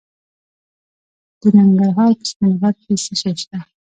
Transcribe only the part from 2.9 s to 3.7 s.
څه شی شته؟